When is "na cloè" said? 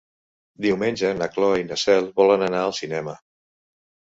1.19-1.59